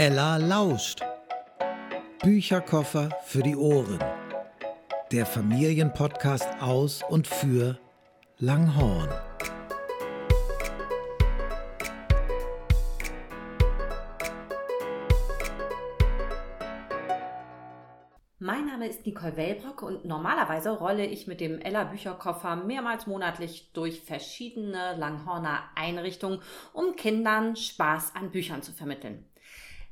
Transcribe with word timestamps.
Ella 0.00 0.36
lauscht. 0.36 1.00
Bücherkoffer 2.22 3.08
für 3.24 3.42
die 3.42 3.56
Ohren. 3.56 3.98
Der 5.10 5.26
Familienpodcast 5.26 6.62
aus 6.62 7.02
und 7.08 7.26
für 7.26 7.80
Langhorn. 8.38 9.08
Mein 18.38 18.66
Name 18.66 18.86
ist 18.86 19.04
Nicole 19.04 19.36
Wellbrock 19.36 19.82
und 19.82 20.04
normalerweise 20.04 20.78
rolle 20.78 21.06
ich 21.06 21.26
mit 21.26 21.40
dem 21.40 21.60
Ella 21.60 21.82
Bücherkoffer 21.82 22.54
mehrmals 22.54 23.08
monatlich 23.08 23.72
durch 23.72 24.02
verschiedene 24.02 24.94
Langhorner 24.96 25.64
Einrichtungen, 25.74 26.40
um 26.72 26.94
Kindern 26.94 27.56
Spaß 27.56 28.14
an 28.14 28.30
Büchern 28.30 28.62
zu 28.62 28.72
vermitteln. 28.72 29.27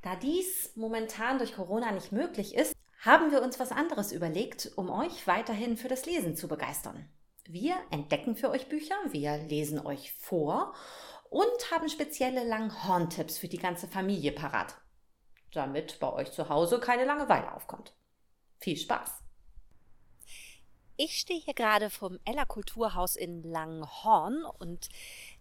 Da 0.06 0.14
dies 0.14 0.70
momentan 0.76 1.38
durch 1.38 1.56
Corona 1.56 1.90
nicht 1.90 2.12
möglich 2.12 2.54
ist, 2.54 2.76
haben 3.00 3.32
wir 3.32 3.42
uns 3.42 3.58
was 3.58 3.72
anderes 3.72 4.12
überlegt, 4.12 4.70
um 4.76 4.88
euch 4.88 5.26
weiterhin 5.26 5.76
für 5.76 5.88
das 5.88 6.06
Lesen 6.06 6.36
zu 6.36 6.46
begeistern. 6.46 7.08
Wir 7.44 7.74
entdecken 7.90 8.36
für 8.36 8.50
euch 8.50 8.68
Bücher, 8.68 8.94
wir 9.10 9.36
lesen 9.36 9.84
euch 9.84 10.12
vor 10.12 10.74
und 11.28 11.72
haben 11.72 11.88
spezielle 11.88 12.44
Langhorn-Tipps 12.44 13.38
für 13.38 13.48
die 13.48 13.58
ganze 13.58 13.88
Familie 13.88 14.30
parat, 14.30 14.76
damit 15.52 15.98
bei 15.98 16.12
euch 16.12 16.30
zu 16.30 16.48
Hause 16.48 16.78
keine 16.78 17.04
Langeweile 17.04 17.52
aufkommt. 17.52 17.92
Viel 18.60 18.76
Spaß! 18.76 19.10
Ich 20.98 21.18
stehe 21.18 21.40
hier 21.40 21.54
gerade 21.54 21.90
vom 21.90 22.20
Ella 22.24 22.44
Kulturhaus 22.44 23.16
in 23.16 23.42
Langhorn 23.42 24.44
und 24.60 24.88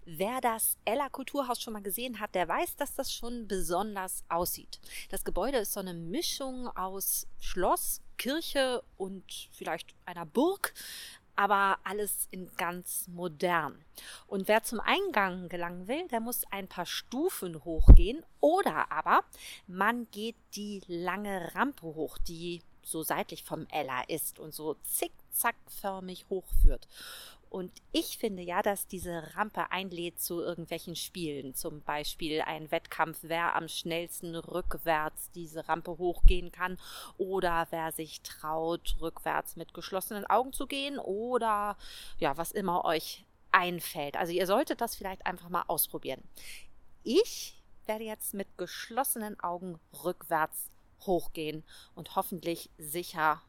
Wer 0.08 0.40
das 0.40 0.78
Ella 0.86 1.10
Kulturhaus 1.10 1.60
schon 1.60 1.74
mal 1.74 1.82
gesehen 1.82 2.20
hat, 2.20 2.36
der 2.36 2.48
weiß, 2.48 2.76
dass 2.76 2.94
das 2.94 3.12
schon 3.12 3.48
besonders 3.48 4.24
aussieht. 4.30 4.80
Das 5.10 5.24
Gebäude 5.24 5.58
ist 5.58 5.74
so 5.74 5.80
eine 5.80 5.96
Mischung 5.96 6.68
aus 6.78 7.26
Schloss, 7.40 8.02
Kirche 8.20 8.84
und 8.98 9.50
vielleicht 9.52 9.96
einer 10.06 10.28
Burg, 10.28 10.76
aber 11.36 11.80
alles 11.84 12.28
in 12.30 12.56
ganz 12.56 13.08
modern. 13.08 13.84
Und 14.28 14.48
wer 14.48 14.62
zum 14.62 14.80
Eingang 14.80 15.50
gelangen 15.50 15.88
will, 15.88 16.08
der 16.10 16.20
muss 16.20 16.44
ein 16.52 16.68
paar 16.68 16.86
Stufen 16.86 17.66
hochgehen 17.66 18.24
oder 18.40 18.92
aber 18.92 19.24
man 19.66 20.08
geht 20.12 20.36
die 20.56 20.82
lange 20.86 21.56
Rampe 21.56 21.84
hoch, 21.84 22.20
die 22.20 22.62
so 22.84 23.02
seitlich 23.02 23.44
vom 23.44 23.66
Ella 23.72 24.04
ist 24.04 24.40
und 24.40 24.54
so 24.54 24.76
zickzackförmig 24.84 26.28
hochführt. 26.30 26.88
Und 27.56 27.72
ich 27.94 28.18
finde 28.18 28.44
ja, 28.44 28.62
dass 28.62 28.86
diese 28.86 29.34
Rampe 29.38 29.72
einlädt 29.72 30.20
zu 30.20 30.42
irgendwelchen 30.42 30.98
Spielen. 30.98 31.54
Zum 31.56 31.80
Beispiel 31.80 32.42
ein 32.42 32.70
Wettkampf, 32.70 33.20
wer 33.22 33.56
am 33.56 33.70
schnellsten 33.70 34.36
rückwärts 34.36 35.32
diese 35.32 35.66
Rampe 35.70 35.98
hochgehen 35.98 36.52
kann 36.52 36.78
oder 37.18 37.68
wer 37.70 37.94
sich 37.94 38.20
traut, 38.24 38.98
rückwärts 39.00 39.56
mit 39.56 39.74
geschlossenen 39.74 40.26
Augen 40.26 40.52
zu 40.52 40.68
gehen 40.68 41.00
oder 41.00 41.78
ja, 42.18 42.36
was 42.36 42.52
immer 42.52 42.84
euch 42.84 43.24
einfällt. 43.54 44.18
Also 44.18 44.34
ihr 44.34 44.48
solltet 44.48 44.82
das 44.82 44.98
vielleicht 44.98 45.26
einfach 45.26 45.48
mal 45.48 45.64
ausprobieren. 45.68 46.22
Ich 47.06 47.56
werde 47.86 48.04
jetzt 48.04 48.34
mit 48.34 48.58
geschlossenen 48.58 49.40
Augen 49.40 49.80
rückwärts 50.04 50.72
hochgehen 51.06 51.64
und 51.96 52.18
hoffentlich 52.18 52.70
sicher 52.78 53.42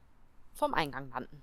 vom 0.55 0.75
Eingang 0.75 1.11
landen. 1.11 1.43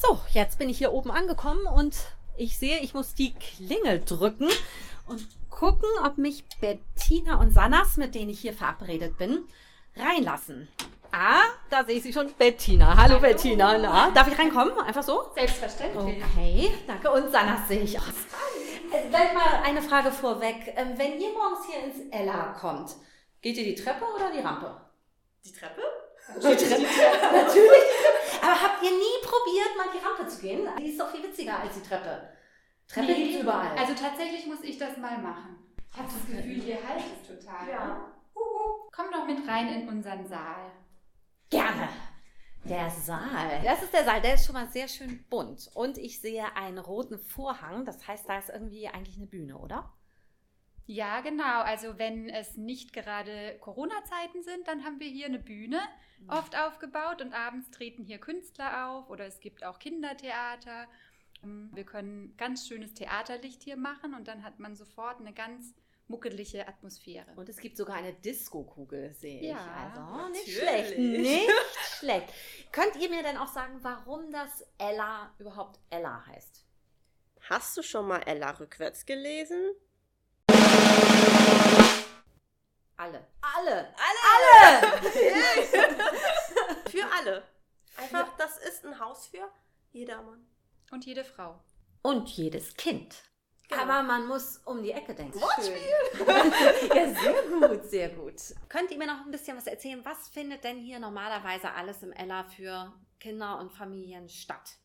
So, 0.00 0.18
jetzt 0.32 0.58
bin 0.58 0.70
ich 0.70 0.78
hier 0.78 0.92
oben 0.92 1.10
angekommen 1.10 1.66
und 1.66 1.94
ich 2.38 2.58
sehe, 2.58 2.78
ich 2.78 2.94
muss 2.94 3.14
die 3.14 3.34
Klingel 3.34 4.00
drücken 4.02 4.48
und 5.06 5.26
gucken, 5.50 5.88
ob 6.04 6.16
mich 6.16 6.44
Bettina 6.58 7.38
und 7.38 7.52
Sanas, 7.52 7.98
mit 7.98 8.14
denen 8.14 8.30
ich 8.30 8.40
hier 8.40 8.54
verabredet 8.54 9.18
bin, 9.18 9.44
reinlassen. 9.94 10.68
Ah, 11.12 11.42
da 11.68 11.84
sehe 11.84 11.96
ich 11.96 12.02
sie 12.02 12.12
schon. 12.14 12.32
Bettina. 12.38 12.96
Hallo, 12.96 13.16
Hallo. 13.16 13.20
Bettina. 13.20 13.76
Na, 13.76 14.10
darf 14.12 14.28
ich 14.28 14.38
reinkommen? 14.38 14.72
Einfach 14.78 15.02
so? 15.02 15.24
Selbstverständlich. 15.34 16.22
Okay, 16.24 16.70
danke. 16.86 17.10
Und 17.10 17.30
Sanas 17.30 17.68
sehe 17.68 17.82
ich 17.82 17.98
auch. 17.98 18.02
Äh, 18.92 19.08
gleich 19.08 19.34
mal 19.34 19.62
eine 19.64 19.82
Frage 19.82 20.10
vorweg. 20.12 20.72
Ähm, 20.76 20.94
wenn 20.96 21.20
ihr 21.20 21.32
morgens 21.32 21.66
hier 21.66 21.84
ins 21.84 22.10
Ella 22.10 22.56
kommt, 22.58 22.94
geht 23.42 23.58
ihr 23.58 23.64
die 23.64 23.74
Treppe 23.74 24.04
oder 24.16 24.30
die 24.32 24.40
Rampe? 24.40 24.80
Die 25.44 25.52
Treppe? 25.52 25.82
Die 26.36 26.56
Treppe. 26.56 26.82
Natürlich. 27.32 27.84
Aber 28.42 28.62
habt 28.62 28.82
ihr 28.82 28.90
nie 28.90 29.20
probiert, 29.22 29.76
mal 29.76 29.88
die 29.92 30.04
Rampe 30.04 30.26
zu 30.26 30.40
gehen? 30.40 30.68
Die 30.78 30.90
ist 30.90 31.00
doch 31.00 31.10
viel 31.10 31.22
witziger 31.22 31.60
als 31.60 31.74
die 31.74 31.82
Treppe. 31.82 32.30
Treppe 32.88 33.06
nee, 33.06 33.24
gibt's 33.24 33.42
überall. 33.42 33.76
Also 33.78 33.94
tatsächlich 33.94 34.46
muss 34.46 34.62
ich 34.62 34.78
das 34.78 34.96
mal 34.96 35.18
machen. 35.18 35.56
Ich 35.92 35.98
habe 35.98 36.08
das 36.08 36.26
Gefühl, 36.26 36.64
ihr 36.64 36.78
halt 36.88 37.02
es 37.20 37.28
total. 37.28 37.68
Ja. 37.68 38.12
Komm 38.92 39.06
doch 39.12 39.26
mit 39.26 39.46
rein 39.46 39.68
in 39.68 39.88
unseren 39.88 40.26
Saal. 40.26 40.72
Gerne. 41.50 41.88
Der 42.64 42.90
Saal. 42.90 43.62
Das 43.64 43.82
ist 43.82 43.92
der 43.92 44.04
Saal. 44.04 44.20
Der 44.20 44.34
ist 44.34 44.46
schon 44.46 44.54
mal 44.54 44.68
sehr 44.68 44.88
schön 44.88 45.24
bunt. 45.30 45.70
Und 45.74 45.98
ich 45.98 46.20
sehe 46.20 46.44
einen 46.56 46.78
roten 46.78 47.18
Vorhang. 47.18 47.84
Das 47.84 48.06
heißt, 48.06 48.28
da 48.28 48.38
ist 48.38 48.50
irgendwie 48.50 48.88
eigentlich 48.88 49.16
eine 49.16 49.26
Bühne, 49.26 49.58
oder? 49.58 49.92
Ja, 50.90 51.20
genau. 51.20 51.60
Also 51.62 51.98
wenn 51.98 52.28
es 52.28 52.56
nicht 52.56 52.92
gerade 52.92 53.56
Corona-Zeiten 53.60 54.42
sind, 54.42 54.66
dann 54.66 54.82
haben 54.82 54.98
wir 54.98 55.06
hier 55.06 55.26
eine 55.26 55.38
Bühne 55.38 55.80
mhm. 56.18 56.30
oft 56.30 56.58
aufgebaut 56.58 57.22
und 57.22 57.32
abends 57.32 57.70
treten 57.70 58.02
hier 58.02 58.18
Künstler 58.18 58.88
auf 58.88 59.08
oder 59.08 59.24
es 59.24 59.38
gibt 59.38 59.62
auch 59.62 59.78
Kindertheater. 59.78 60.88
Wir 61.42 61.84
können 61.84 62.36
ganz 62.36 62.66
schönes 62.66 62.92
Theaterlicht 62.92 63.62
hier 63.62 63.76
machen 63.76 64.14
und 64.14 64.26
dann 64.26 64.42
hat 64.42 64.58
man 64.58 64.74
sofort 64.74 65.20
eine 65.20 65.32
ganz 65.32 65.74
muckelige 66.08 66.66
Atmosphäre. 66.66 67.34
Und 67.36 67.48
es 67.48 67.58
gibt 67.58 67.76
sogar 67.76 67.94
eine 67.94 68.12
Disco-Kugel, 68.12 69.14
sehe 69.14 69.42
ja, 69.42 69.54
ich. 69.54 69.96
Also 69.96 70.28
nicht 70.30 70.58
schlecht, 70.58 70.98
nicht 70.98 71.50
schlecht. 72.00 72.34
Könnt 72.72 72.96
ihr 72.96 73.08
mir 73.10 73.22
denn 73.22 73.36
auch 73.36 73.46
sagen, 73.46 73.78
warum 73.82 74.32
das 74.32 74.66
Ella 74.76 75.32
überhaupt 75.38 75.78
Ella 75.88 76.26
heißt? 76.26 76.66
Hast 77.42 77.76
du 77.76 77.82
schon 77.82 78.08
mal 78.08 78.22
Ella 78.26 78.50
rückwärts 78.50 79.06
gelesen? 79.06 79.72
Alle. 82.96 83.26
Alle. 83.40 83.94
Alle. 83.96 84.20
Alle. 84.32 85.00
für 86.90 87.04
alle. 87.18 87.42
Einfach, 87.96 88.36
das 88.36 88.58
ist 88.58 88.84
ein 88.84 88.98
Haus 88.98 89.26
für 89.26 89.50
jedermann. 89.92 90.46
Und 90.90 91.06
jede 91.06 91.24
Frau. 91.24 91.58
Und 92.02 92.28
jedes 92.30 92.74
Kind. 92.74 93.22
Genau. 93.68 93.82
Aber 93.82 94.02
man 94.02 94.26
muss 94.26 94.56
um 94.64 94.82
die 94.82 94.90
Ecke 94.90 95.14
denken. 95.14 95.40
Wortspiel! 95.40 95.76
ja, 96.96 97.14
sehr 97.14 97.42
gut, 97.44 97.84
sehr 97.84 98.08
gut. 98.08 98.34
Könnt 98.68 98.90
ihr 98.90 98.98
mir 98.98 99.06
noch 99.06 99.24
ein 99.24 99.30
bisschen 99.30 99.56
was 99.56 99.68
erzählen? 99.68 100.04
Was 100.04 100.28
findet 100.28 100.64
denn 100.64 100.78
hier 100.78 100.98
normalerweise 100.98 101.72
alles 101.72 102.02
im 102.02 102.12
Ella 102.12 102.44
für 102.44 102.92
Kinder 103.20 103.60
und 103.60 103.72
Familien 103.72 104.28
statt? 104.28 104.76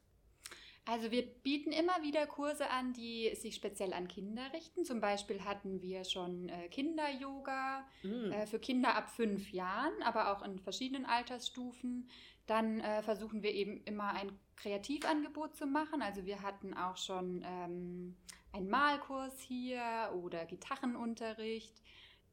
Also 0.88 1.10
wir 1.10 1.26
bieten 1.26 1.72
immer 1.72 2.04
wieder 2.04 2.28
Kurse 2.28 2.70
an, 2.70 2.94
die 2.94 3.34
sich 3.36 3.56
speziell 3.56 3.92
an 3.92 4.08
Kinder 4.08 4.44
richten. 4.54 4.86
Zum 4.86 5.02
Beispiel 5.02 5.44
hatten 5.44 5.82
wir 5.82 6.04
schon 6.04 6.48
äh, 6.48 6.68
Kinder-Yoga 6.70 7.88
äh, 8.04 8.46
für 8.46 8.60
Kinder 8.60 8.96
ab 8.96 9.10
fünf 9.10 9.52
Jahren, 9.52 9.94
aber 10.04 10.32
auch 10.32 10.44
in 10.44 10.60
verschiedenen 10.60 11.06
Altersstufen. 11.06 12.08
Dann 12.46 12.82
äh, 12.82 13.02
versuchen 13.02 13.42
wir 13.42 13.52
eben 13.52 13.84
immer 13.86 14.14
ein 14.14 14.38
Kreativangebot 14.58 15.56
zu 15.56 15.66
machen. 15.66 16.04
Also 16.04 16.26
wir 16.26 16.44
hatten 16.44 16.76
auch 16.76 16.98
schon 16.98 17.44
ähm, 17.44 18.16
einen 18.54 18.70
Malkurs 18.70 19.40
hier 19.42 20.12
oder 20.14 20.46
Gitarrenunterricht. 20.46 21.82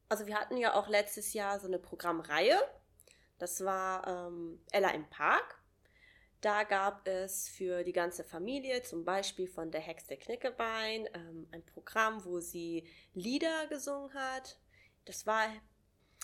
Also 0.09 0.27
wir 0.27 0.39
hatten 0.39 0.57
ja 0.57 0.75
auch 0.75 0.87
letztes 0.87 1.33
Jahr 1.33 1.59
so 1.59 1.65
eine 1.67 1.79
Programmreihe. 1.79 2.59
Das 3.39 3.65
war 3.65 4.07
ähm, 4.07 4.61
Ella 4.71 4.91
im 4.91 5.09
Park. 5.09 5.62
Da 6.43 6.63
gab 6.63 7.07
es 7.07 7.47
für 7.47 7.85
die 7.85 7.93
ganze 7.93 8.25
Familie, 8.25 8.83
zum 8.83 9.05
Beispiel 9.05 9.47
von 9.47 9.71
der 9.71 9.79
Hexe 9.79 10.17
Knickebein, 10.17 11.07
ähm, 11.13 11.47
ein 11.53 11.65
Programm, 11.65 12.25
wo 12.25 12.41
sie 12.41 12.85
Lieder 13.13 13.65
gesungen 13.67 14.13
hat. 14.13 14.57
Das 15.05 15.25
war 15.25 15.47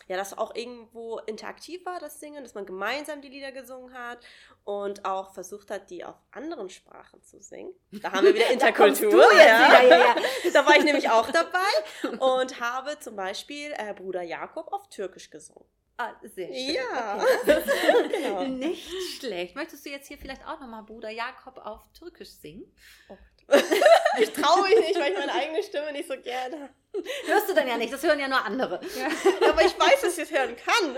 ja, 0.10 0.18
das 0.18 0.38
auch 0.38 0.56
irgendwo 0.56 1.20
interaktiv 1.20 1.86
war, 1.86 2.00
das 2.00 2.20
Singen, 2.20 2.44
dass 2.44 2.54
man 2.54 2.66
gemeinsam 2.66 3.22
die 3.22 3.30
Lieder 3.30 3.54
gesungen 3.54 3.94
hat 3.94 4.20
und 4.66 5.06
auch 5.06 5.34
versucht 5.34 5.72
hat, 5.72 5.90
die 5.90 6.04
auf 6.04 6.16
anderen 6.32 6.70
Sprachen 6.70 7.24
zu 7.24 7.42
singen. 7.42 7.74
Da 7.92 8.12
haben 8.12 8.26
wir 8.26 8.34
wieder 8.34 8.50
Interkultur. 8.52 9.24
ja. 9.38 9.84
Ja, 9.84 9.84
ja, 9.84 10.16
da 10.54 10.66
war 10.66 10.76
ich 10.76 10.84
nämlich 10.84 11.10
auch 11.10 11.30
dabei 11.32 12.18
und 12.18 12.60
habe 12.60 13.00
zum 13.00 13.16
Beispiel 13.16 13.72
äh, 13.78 13.94
Bruder 13.94 14.24
Jakob 14.24 14.74
auf 14.74 14.90
Türkisch 14.90 15.30
gesungen. 15.30 15.66
Ah, 16.02 16.16
sehr 16.24 16.48
schön. 16.48 16.76
Ja. 16.76 17.22
Okay. 17.42 18.10
genau. 18.24 18.44
Nicht 18.46 18.90
schlecht. 19.20 19.54
Möchtest 19.54 19.86
du 19.86 19.90
jetzt 19.90 20.08
hier 20.08 20.18
vielleicht 20.18 20.48
auch 20.48 20.58
nochmal 20.62 20.84
Bruder 20.84 21.10
Jakob 21.10 21.58
auf 21.58 21.82
Türkisch 21.92 22.30
singen? 22.30 22.74
Oh. 23.10 23.18
ich 24.22 24.32
traue 24.32 24.64
mich 24.70 24.80
nicht, 24.80 24.98
weil 24.98 25.12
ich 25.12 25.20
meine 25.20 25.34
eigene 25.34 25.62
Stimme 25.62 25.92
nicht 25.92 26.08
so 26.08 26.16
gerne. 26.22 26.70
Hörst 27.26 27.50
du 27.50 27.54
dann 27.54 27.68
ja 27.68 27.78
nicht, 27.78 27.92
das 27.92 28.02
hören 28.04 28.20
ja 28.20 28.30
nur 28.30 28.46
andere. 28.46 28.80
Ja. 28.98 29.08
Aber 29.50 29.62
ich 29.62 29.78
weiß, 29.78 30.02
dass 30.02 30.18
ich 30.18 30.24
es 30.24 30.32
hören 30.32 30.56
kann. 30.56 30.94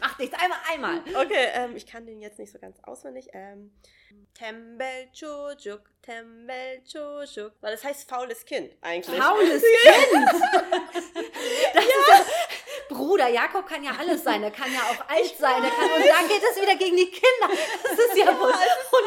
Macht 0.00 0.18
nichts, 0.18 0.36
einmal, 0.36 0.58
einmal. 0.68 1.24
Okay, 1.24 1.48
ähm, 1.54 1.76
ich 1.76 1.86
kann 1.86 2.06
den 2.06 2.20
jetzt 2.20 2.40
nicht 2.40 2.50
so 2.50 2.58
ganz 2.58 2.78
auswendig. 2.82 3.28
Ähm, 3.34 3.72
Tembel 4.34 5.10
Chojuk, 5.18 5.82
Tembel 6.02 6.82
Chojuk. 6.90 7.52
Weil 7.60 7.72
das 7.72 7.84
heißt 7.84 8.08
faules 8.08 8.44
Kind 8.44 8.72
eigentlich. 8.80 9.20
Faules 9.20 9.62
Kind! 9.62 10.26
das 11.74 11.74
ja. 11.74 11.80
ist 11.80 12.08
ja, 12.08 12.24
Bruder, 12.90 13.28
Jakob 13.28 13.66
kann 13.66 13.84
ja 13.84 13.92
alles 13.96 14.24
sein. 14.24 14.42
Er 14.42 14.50
kann 14.50 14.72
ja 14.72 14.80
auch 14.80 15.08
alt 15.14 15.36
sein. 15.38 15.62
Er 15.62 15.70
kann, 15.70 15.84
und 15.84 16.08
dann 16.08 16.28
geht 16.28 16.42
es 16.42 16.60
wieder 16.60 16.74
gegen 16.74 16.96
die 16.96 17.08
Kinder. 17.08 17.48
Das 17.84 17.92
ist 17.92 18.16
ja, 18.16 18.26
ja 18.26 18.40
wohl 18.40 18.52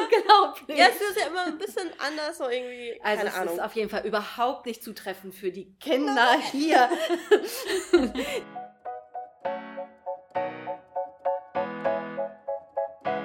unglaublich. 0.01 0.77
Ja, 0.77 0.87
es 0.87 1.01
ist 1.01 1.19
ja 1.19 1.27
immer 1.27 1.47
ein 1.47 1.57
bisschen 1.57 1.91
anders, 1.99 2.37
so 2.37 2.47
irgendwie. 2.47 2.97
Also, 3.03 3.27
es 3.27 3.35
Ahnung. 3.35 3.55
ist 3.55 3.59
auf 3.61 3.75
jeden 3.75 3.89
Fall 3.89 4.05
überhaupt 4.05 4.65
nicht 4.65 4.81
zutreffend 4.81 5.35
für 5.35 5.51
die 5.51 5.75
Kinder 5.79 6.37
hier. 6.51 6.89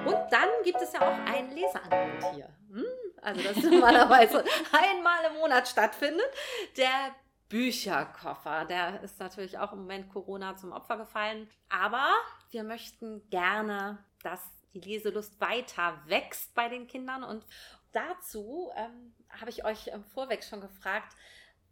Und 0.05 0.17
dann 0.29 0.49
gibt 0.65 0.81
es 0.81 0.91
ja 0.91 1.01
auch 1.01 1.33
ein 1.33 1.55
Leseangebot 1.55 2.33
hier. 2.35 2.49
Hm? 2.73 2.85
Also 3.21 3.41
das 3.41 3.63
normalerweise 3.63 4.43
einmal 4.71 5.25
im 5.31 5.39
Monat 5.39 5.67
stattfindet. 5.69 6.29
Der 6.77 7.15
Bücherkoffer. 7.49 8.65
Der 8.65 9.01
ist 9.01 9.19
natürlich 9.19 9.57
auch 9.57 9.73
im 9.73 9.79
Moment 9.79 10.09
Corona 10.09 10.55
zum 10.55 10.71
Opfer 10.71 10.97
gefallen. 10.97 11.49
Aber 11.67 12.13
wir 12.51 12.63
möchten 12.63 13.27
gerne, 13.29 14.05
dass 14.21 14.41
die 14.73 14.79
Leselust 14.79 15.41
weiter 15.41 16.01
wächst 16.05 16.53
bei 16.53 16.69
den 16.69 16.87
Kindern. 16.87 17.23
Und 17.23 17.45
dazu 17.91 18.71
ähm, 18.75 19.15
habe 19.29 19.49
ich 19.49 19.65
euch 19.65 19.87
im 19.87 20.05
Vorweg 20.05 20.43
schon 20.43 20.61
gefragt, 20.61 21.15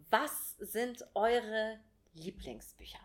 was 0.10 0.58
sind 0.58 1.06
eure 1.14 1.80
Lieblingsbücher? 2.14 3.00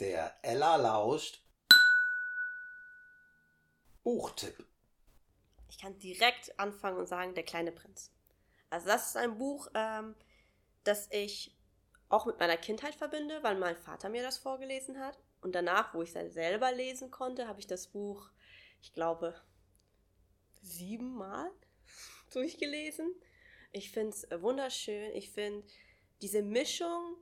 Der 0.00 0.38
Ella 0.42 0.76
lauscht. 0.76 1.42
Buchtipp. 4.02 4.64
Ich 5.68 5.78
kann 5.78 5.98
direkt 5.98 6.58
anfangen 6.58 6.98
und 6.98 7.08
sagen, 7.08 7.34
der 7.34 7.44
kleine 7.44 7.72
Prinz. 7.72 8.10
Also 8.70 8.86
das 8.86 9.08
ist 9.08 9.16
ein 9.16 9.38
Buch, 9.38 9.68
ähm, 9.74 10.14
das 10.84 11.08
ich 11.10 11.56
auch 12.08 12.26
mit 12.26 12.38
meiner 12.38 12.56
Kindheit 12.56 12.94
verbinde, 12.94 13.42
weil 13.42 13.56
mein 13.56 13.76
Vater 13.76 14.08
mir 14.08 14.22
das 14.22 14.38
vorgelesen 14.38 14.98
hat. 14.98 15.18
Und 15.40 15.54
danach, 15.54 15.94
wo 15.94 16.02
ich 16.02 16.14
es 16.14 16.34
selber 16.34 16.72
lesen 16.72 17.10
konnte, 17.10 17.46
habe 17.46 17.60
ich 17.60 17.66
das 17.66 17.88
Buch, 17.88 18.30
ich 18.80 18.92
glaube, 18.92 19.40
siebenmal 20.62 21.50
durchgelesen. 22.32 23.14
Ich 23.72 23.90
finde 23.90 24.16
es 24.16 24.26
wunderschön. 24.42 25.12
Ich 25.14 25.30
finde 25.30 25.66
diese 26.22 26.42
Mischung, 26.42 27.16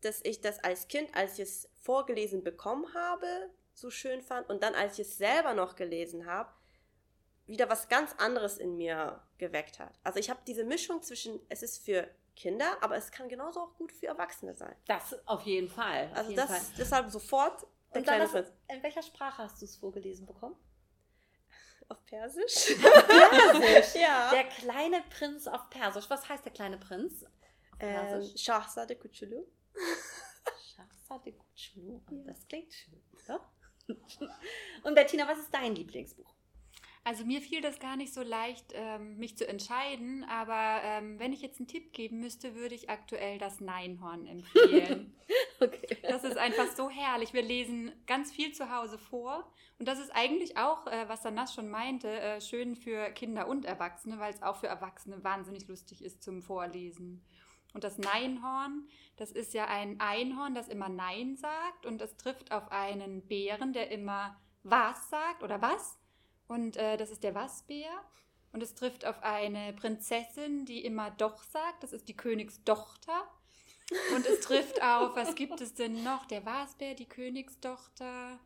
dass 0.00 0.24
ich 0.24 0.40
das 0.40 0.58
als 0.60 0.88
Kind, 0.88 1.14
als 1.14 1.34
ich 1.34 1.40
es 1.40 1.68
vorgelesen 1.76 2.42
bekommen 2.42 2.94
habe, 2.94 3.50
so 3.74 3.90
schön 3.90 4.22
fand 4.22 4.48
und 4.48 4.62
dann, 4.62 4.74
als 4.74 4.98
ich 4.98 5.06
es 5.06 5.18
selber 5.18 5.54
noch 5.54 5.76
gelesen 5.76 6.26
habe, 6.26 6.50
wieder 7.50 7.68
was 7.68 7.88
ganz 7.88 8.14
anderes 8.18 8.58
in 8.58 8.76
mir 8.76 9.20
geweckt 9.38 9.78
hat. 9.78 9.98
Also 10.04 10.18
ich 10.18 10.30
habe 10.30 10.40
diese 10.46 10.64
Mischung 10.64 11.02
zwischen, 11.02 11.40
es 11.48 11.62
ist 11.62 11.84
für 11.84 12.08
Kinder, 12.36 12.78
aber 12.80 12.96
es 12.96 13.10
kann 13.10 13.28
genauso 13.28 13.60
auch 13.60 13.74
gut 13.76 13.92
für 13.92 14.06
Erwachsene 14.06 14.54
sein. 14.54 14.74
Das 14.86 15.14
auf 15.26 15.42
jeden 15.42 15.68
Fall. 15.68 16.08
Auf 16.12 16.18
also 16.18 16.30
jeden 16.30 16.46
das 16.46 16.50
Fall. 16.50 16.74
deshalb 16.78 17.10
sofort 17.10 17.66
der 17.92 18.02
kleine 18.02 18.28
Prinz. 18.28 18.48
In 18.68 18.82
welcher 18.82 19.02
Sprache 19.02 19.42
hast 19.42 19.60
du 19.60 19.64
es 19.64 19.76
vorgelesen 19.76 20.26
bekommen? 20.26 20.56
Auf 21.88 22.04
Persisch. 22.06 22.70
Auf 22.84 23.06
Persisch. 23.08 23.94
ja. 24.00 24.30
Der 24.30 24.44
kleine 24.44 25.02
Prinz 25.10 25.48
auf 25.48 25.68
Persisch. 25.70 26.08
Was 26.08 26.28
heißt 26.28 26.44
der 26.44 26.52
kleine 26.52 26.78
Prinz? 26.78 27.24
Ähm, 27.80 28.30
Shahzade 28.36 28.94
Kuchulu. 28.94 29.44
Shahzade 30.76 31.32
Kuchulu. 31.32 32.00
Das 32.26 32.46
klingt 32.46 32.72
schön, 32.72 33.02
oder? 33.24 33.40
Und 34.84 34.94
Bettina, 34.94 35.26
was 35.26 35.40
ist 35.40 35.52
dein 35.52 35.74
Lieblingsbuch? 35.74 36.32
Also 37.10 37.24
mir 37.24 37.40
fiel 37.40 37.60
das 37.60 37.80
gar 37.80 37.96
nicht 37.96 38.14
so 38.14 38.22
leicht, 38.22 38.66
ähm, 38.72 39.16
mich 39.18 39.36
zu 39.36 39.44
entscheiden, 39.44 40.22
aber 40.30 40.80
ähm, 40.84 41.18
wenn 41.18 41.32
ich 41.32 41.42
jetzt 41.42 41.58
einen 41.58 41.66
Tipp 41.66 41.92
geben 41.92 42.20
müsste, 42.20 42.54
würde 42.54 42.76
ich 42.76 42.88
aktuell 42.88 43.36
das 43.36 43.60
Neinhorn 43.60 44.28
empfehlen. 44.28 45.12
okay. 45.60 45.96
Das 46.02 46.22
ist 46.22 46.38
einfach 46.38 46.68
so 46.68 46.88
herrlich. 46.88 47.32
Wir 47.32 47.42
lesen 47.42 47.90
ganz 48.06 48.30
viel 48.30 48.52
zu 48.52 48.70
Hause 48.72 48.96
vor 48.96 49.52
und 49.80 49.88
das 49.88 49.98
ist 49.98 50.14
eigentlich 50.14 50.56
auch, 50.56 50.86
äh, 50.86 51.08
was 51.08 51.22
Danas 51.22 51.52
schon 51.52 51.68
meinte, 51.68 52.08
äh, 52.08 52.40
schön 52.40 52.76
für 52.76 53.10
Kinder 53.10 53.48
und 53.48 53.64
Erwachsene, 53.64 54.20
weil 54.20 54.32
es 54.32 54.44
auch 54.44 54.58
für 54.58 54.68
Erwachsene 54.68 55.24
wahnsinnig 55.24 55.66
lustig 55.66 56.04
ist 56.04 56.22
zum 56.22 56.42
Vorlesen. 56.42 57.24
Und 57.74 57.82
das 57.82 57.98
Neinhorn, 57.98 58.86
das 59.16 59.32
ist 59.32 59.52
ja 59.52 59.66
ein 59.66 59.98
Einhorn, 59.98 60.54
das 60.54 60.68
immer 60.68 60.88
Nein 60.88 61.34
sagt 61.34 61.86
und 61.86 62.00
das 62.00 62.16
trifft 62.16 62.52
auf 62.52 62.70
einen 62.70 63.26
Bären, 63.26 63.72
der 63.72 63.90
immer 63.90 64.40
was 64.62 65.10
sagt 65.10 65.42
oder 65.42 65.60
was 65.60 65.99
und 66.50 66.76
äh, 66.76 66.96
das 66.96 67.10
ist 67.10 67.22
der 67.22 67.36
Wasbär. 67.36 67.88
Und 68.52 68.60
es 68.60 68.74
trifft 68.74 69.06
auf 69.06 69.22
eine 69.22 69.72
Prinzessin, 69.72 70.64
die 70.64 70.84
immer 70.84 71.12
doch 71.12 71.44
sagt. 71.44 71.84
Das 71.84 71.92
ist 71.92 72.08
die 72.08 72.16
Königstochter. 72.16 73.22
Und 74.16 74.26
es 74.26 74.40
trifft 74.40 74.82
auf, 74.82 75.14
was 75.14 75.36
gibt 75.36 75.60
es 75.60 75.74
denn 75.74 76.02
noch? 76.02 76.26
Der 76.26 76.44
Wasbär, 76.44 76.94
die 76.94 77.08
Königstochter. 77.08 78.40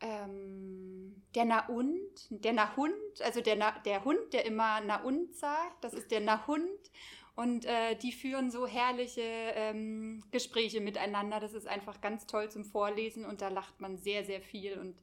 Ähm, 0.00 1.22
der 1.36 1.44
Nahund, 1.44 2.26
der 2.30 2.54
Nahund, 2.54 2.92
also 3.20 3.40
der, 3.40 3.54
Na, 3.54 3.78
der 3.84 4.04
Hund, 4.04 4.32
der 4.32 4.44
immer 4.44 4.80
Nahund 4.80 5.32
sagt, 5.36 5.84
das 5.84 5.94
ist 5.94 6.10
der 6.10 6.18
Nahund. 6.18 6.90
Und 7.36 7.66
äh, 7.66 7.94
die 7.94 8.10
führen 8.10 8.50
so 8.50 8.66
herrliche 8.66 9.22
ähm, 9.22 10.24
Gespräche 10.32 10.80
miteinander. 10.80 11.38
Das 11.38 11.54
ist 11.54 11.68
einfach 11.68 12.00
ganz 12.00 12.26
toll 12.26 12.50
zum 12.50 12.64
Vorlesen 12.64 13.24
und 13.24 13.42
da 13.42 13.48
lacht 13.48 13.80
man 13.80 13.96
sehr, 13.96 14.24
sehr 14.24 14.42
viel. 14.42 14.76
Und 14.76 14.96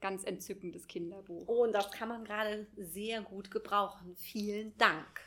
ganz 0.00 0.24
entzückendes 0.24 0.86
Kinderbuch. 0.86 1.46
Und 1.48 1.72
das 1.72 1.90
kann 1.90 2.08
man 2.08 2.24
gerade 2.24 2.66
sehr 2.76 3.22
gut 3.22 3.50
gebrauchen. 3.50 4.16
Vielen 4.16 4.76
Dank. 4.76 5.20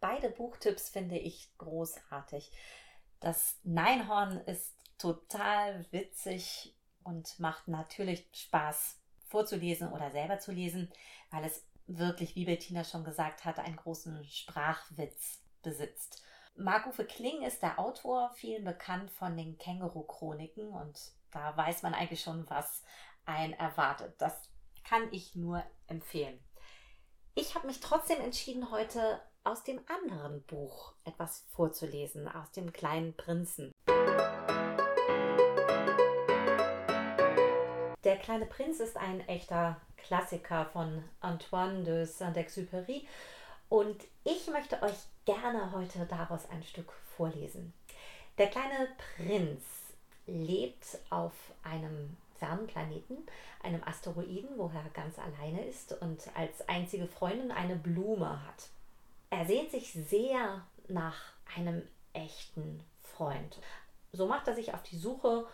Beide 0.00 0.30
Buchtipps 0.30 0.90
finde 0.90 1.18
ich 1.18 1.48
großartig. 1.58 2.50
Das 3.20 3.58
Neinhorn 3.62 4.38
ist 4.46 4.74
total 4.98 5.86
witzig 5.92 6.74
und 7.04 7.38
macht 7.38 7.68
natürlich 7.68 8.28
Spaß 8.32 8.98
vorzulesen 9.28 9.92
oder 9.92 10.10
selber 10.10 10.38
zu 10.38 10.52
lesen, 10.52 10.90
weil 11.30 11.44
es 11.44 11.64
wirklich, 11.86 12.34
wie 12.36 12.44
Bettina 12.44 12.84
schon 12.84 13.04
gesagt 13.04 13.44
hat, 13.44 13.58
einen 13.58 13.76
großen 13.76 14.24
Sprachwitz 14.24 15.40
besitzt. 15.62 16.22
Marc-Uwe 16.54 17.04
Kling 17.04 17.42
ist 17.42 17.62
der 17.62 17.78
Autor, 17.78 18.30
vielen 18.34 18.64
bekannt 18.64 19.10
von 19.10 19.36
den 19.36 19.56
Känguru-Chroniken 19.56 20.68
und 20.68 21.12
da 21.32 21.56
weiß 21.56 21.82
man 21.82 21.94
eigentlich 21.94 22.22
schon, 22.22 22.48
was 22.48 22.84
einen 23.24 23.54
erwartet. 23.54 24.14
Das 24.18 24.50
kann 24.84 25.08
ich 25.10 25.34
nur 25.34 25.62
empfehlen. 25.86 26.38
Ich 27.34 27.54
habe 27.54 27.66
mich 27.66 27.80
trotzdem 27.80 28.20
entschieden, 28.20 28.70
heute 28.70 29.20
aus 29.42 29.64
dem 29.64 29.80
anderen 29.88 30.42
Buch 30.44 30.92
etwas 31.04 31.46
vorzulesen, 31.48 32.28
aus 32.28 32.52
dem 32.52 32.72
kleinen 32.72 33.16
Prinzen. 33.16 33.72
Der 38.04 38.18
kleine 38.18 38.46
Prinz 38.46 38.80
ist 38.80 38.96
ein 38.96 39.26
echter 39.28 39.80
Klassiker 39.96 40.66
von 40.66 41.02
Antoine 41.20 41.84
de 41.84 42.04
Saint-Exupéry 42.04 43.06
und 43.68 44.04
ich 44.24 44.48
möchte 44.48 44.82
euch 44.82 44.96
gerne 45.24 45.72
heute 45.72 46.04
daraus 46.06 46.48
ein 46.50 46.62
Stück 46.62 46.92
vorlesen. 47.16 47.72
Der 48.38 48.48
kleine 48.48 48.88
Prinz 49.16 49.62
lebt 50.26 50.98
auf 51.10 51.32
einem 51.62 52.16
fernen 52.38 52.66
Planeten, 52.66 53.18
einem 53.62 53.82
Asteroiden, 53.84 54.50
wo 54.56 54.70
er 54.74 54.90
ganz 54.92 55.18
alleine 55.18 55.64
ist 55.64 56.00
und 56.00 56.28
als 56.34 56.68
einzige 56.68 57.06
Freundin 57.06 57.52
eine 57.52 57.76
Blume 57.76 58.44
hat. 58.46 58.68
Er 59.30 59.46
sehnt 59.46 59.70
sich 59.70 59.92
sehr 59.92 60.62
nach 60.88 61.32
einem 61.56 61.82
echten 62.12 62.82
Freund. 63.02 63.58
So 64.12 64.26
macht 64.26 64.48
er 64.48 64.54
sich 64.54 64.74
auf 64.74 64.82
die 64.82 64.98
Suche 64.98 65.46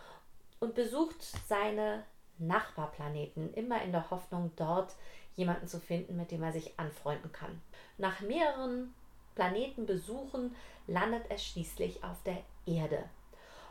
und 0.59 0.75
besucht 0.75 1.21
seine 1.47 2.03
Nachbarplaneten, 2.39 3.53
immer 3.53 3.81
in 3.81 3.91
der 3.91 4.09
Hoffnung, 4.09 4.51
dort 4.55 4.95
jemanden 5.35 5.67
zu 5.67 5.79
finden, 5.79 6.17
mit 6.17 6.31
dem 6.31 6.43
er 6.43 6.51
sich 6.51 6.77
anfreunden 6.77 7.31
kann. 7.31 7.61
Nach 7.97 8.19
mehreren 8.21 8.93
Planetenbesuchen 9.35 10.55
landet 10.87 11.29
er 11.29 11.37
schließlich 11.37 12.03
auf 12.03 12.21
der 12.23 12.43
Erde. 12.65 13.03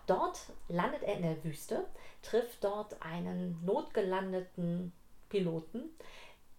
Dort 0.08 0.40
landet 0.68 1.02
er 1.02 1.16
in 1.16 1.22
der 1.22 1.44
Wüste, 1.44 1.86
trifft 2.22 2.64
dort 2.64 3.00
einen 3.02 3.62
notgelandeten 3.62 4.94
Piloten, 5.28 5.90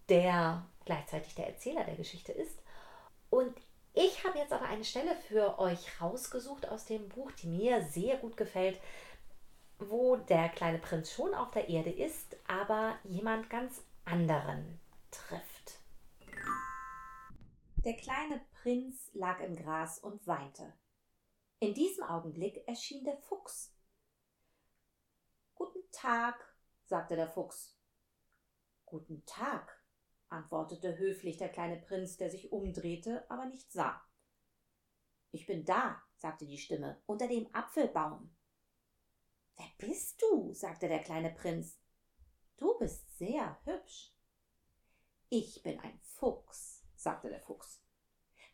der 0.08 0.64
gleichzeitig 0.84 1.34
der 1.34 1.48
Erzähler 1.48 1.82
der 1.82 1.96
Geschichte 1.96 2.30
ist. 2.30 2.62
Und 3.28 3.52
ich 3.92 4.24
habe 4.24 4.38
jetzt 4.38 4.52
aber 4.52 4.66
eine 4.66 4.84
Stelle 4.84 5.16
für 5.16 5.58
euch 5.58 6.00
rausgesucht 6.00 6.68
aus 6.68 6.84
dem 6.84 7.08
Buch, 7.08 7.32
die 7.32 7.48
mir 7.48 7.82
sehr 7.82 8.18
gut 8.18 8.36
gefällt, 8.36 8.80
wo 9.80 10.14
der 10.14 10.48
kleine 10.50 10.78
Prinz 10.78 11.12
schon 11.12 11.34
auf 11.34 11.50
der 11.50 11.68
Erde 11.68 11.90
ist, 11.90 12.36
aber 12.46 12.98
jemand 13.02 13.50
ganz 13.50 13.82
anderen 14.04 14.78
trifft. 15.10 15.80
Der 17.84 17.94
kleine 17.94 18.40
Prinz 18.62 19.10
lag 19.12 19.40
im 19.40 19.56
Gras 19.56 19.98
und 19.98 20.24
weinte. 20.28 20.72
In 21.62 21.74
diesem 21.74 22.04
Augenblick 22.04 22.66
erschien 22.66 23.04
der 23.04 23.18
Fuchs. 23.18 23.76
Guten 25.54 25.82
Tag, 25.92 26.56
sagte 26.86 27.16
der 27.16 27.28
Fuchs. 27.28 27.78
Guten 28.86 29.22
Tag, 29.26 29.84
antwortete 30.30 30.96
höflich 30.96 31.36
der 31.36 31.50
kleine 31.50 31.76
Prinz, 31.76 32.16
der 32.16 32.30
sich 32.30 32.50
umdrehte, 32.50 33.30
aber 33.30 33.44
nicht 33.44 33.70
sah. 33.70 34.02
Ich 35.32 35.44
bin 35.44 35.66
da, 35.66 36.02
sagte 36.16 36.46
die 36.46 36.56
Stimme, 36.56 37.02
unter 37.04 37.28
dem 37.28 37.54
Apfelbaum. 37.54 38.34
Wer 39.58 39.68
bist 39.76 40.22
du? 40.22 40.54
sagte 40.54 40.88
der 40.88 41.00
kleine 41.00 41.30
Prinz. 41.30 41.78
Du 42.56 42.78
bist 42.78 43.18
sehr 43.18 43.60
hübsch. 43.66 44.14
Ich 45.28 45.62
bin 45.62 45.78
ein 45.80 46.00
Fuchs, 46.00 46.86
sagte 46.96 47.28
der 47.28 47.42
Fuchs. 47.42 47.82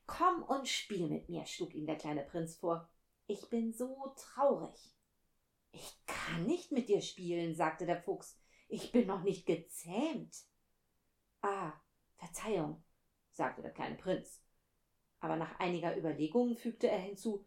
Komm 0.06 0.42
und 0.42 0.66
spiel 0.66 1.08
mit 1.08 1.28
mir, 1.28 1.46
schlug 1.46 1.72
ihm 1.72 1.86
der 1.86 1.96
kleine 1.98 2.24
Prinz 2.24 2.56
vor. 2.56 2.90
Ich 3.26 3.48
bin 3.50 3.72
so 3.72 4.14
traurig. 4.16 4.94
Ich 5.72 6.06
kann 6.06 6.46
nicht 6.46 6.72
mit 6.72 6.88
dir 6.88 7.00
spielen, 7.00 7.54
sagte 7.54 7.86
der 7.86 8.00
Fuchs. 8.02 8.38
Ich 8.68 8.92
bin 8.92 9.06
noch 9.06 9.22
nicht 9.22 9.46
gezähmt. 9.46 10.36
Ah, 11.42 11.72
Verzeihung, 12.16 12.82
sagte 13.32 13.62
der 13.62 13.72
kleine 13.72 13.96
Prinz. 13.96 14.42
Aber 15.20 15.36
nach 15.36 15.58
einiger 15.58 15.96
Überlegung 15.96 16.56
fügte 16.56 16.88
er 16.88 16.98
hinzu 16.98 17.46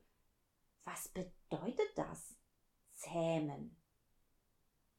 Was 0.83 1.07
bedeutet 1.09 1.89
das? 1.95 2.35
Zähmen. 2.93 3.77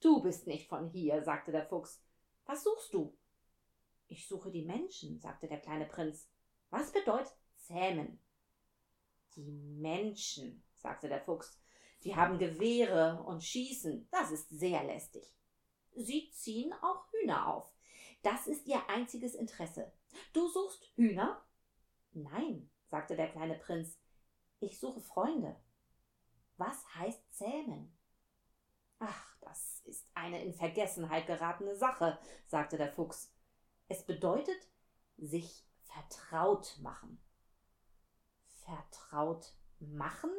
Du 0.00 0.22
bist 0.22 0.46
nicht 0.46 0.68
von 0.68 0.88
hier, 0.88 1.22
sagte 1.22 1.52
der 1.52 1.66
Fuchs. 1.66 2.02
Was 2.46 2.64
suchst 2.64 2.94
du? 2.94 3.16
Ich 4.06 4.26
suche 4.26 4.50
die 4.50 4.64
Menschen, 4.64 5.20
sagte 5.20 5.46
der 5.46 5.60
kleine 5.60 5.86
Prinz. 5.86 6.28
Was 6.70 6.90
bedeutet 6.90 7.36
zähmen? 7.56 8.18
Die 9.36 9.52
Menschen, 9.52 10.64
sagte 10.80 11.08
der 11.08 11.20
Fuchs. 11.20 11.60
Die 12.02 12.16
haben 12.16 12.38
Gewehre 12.38 13.22
und 13.26 13.44
schießen. 13.44 14.08
Das 14.10 14.30
ist 14.30 14.48
sehr 14.50 14.82
lästig. 14.84 15.34
Sie 15.94 16.30
ziehen 16.32 16.72
auch 16.82 17.04
Hühner 17.12 17.48
auf. 17.48 17.72
Das 18.22 18.46
ist 18.46 18.66
ihr 18.66 18.88
einziges 18.88 19.34
Interesse. 19.34 19.92
Du 20.32 20.48
suchst 20.48 20.84
Hühner? 20.96 21.44
Nein, 22.12 22.70
sagte 22.88 23.16
der 23.16 23.28
kleine 23.28 23.54
Prinz. 23.54 23.98
Ich 24.60 24.78
suche 24.78 25.00
Freunde. 25.00 25.56
Was 26.56 26.94
heißt 26.94 27.34
zähmen? 27.34 27.96
Ach, 28.98 29.36
das 29.40 29.80
ist 29.86 30.06
eine 30.14 30.42
in 30.44 30.52
Vergessenheit 30.52 31.26
geratene 31.26 31.74
Sache, 31.74 32.18
sagte 32.46 32.76
der 32.76 32.92
Fuchs. 32.92 33.32
Es 33.88 34.04
bedeutet 34.04 34.68
sich 35.16 35.66
vertraut 35.82 36.78
machen. 36.80 37.18
Vertraut 38.64 39.54
machen? 39.78 40.30